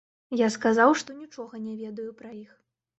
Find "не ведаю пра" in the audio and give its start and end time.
1.69-2.37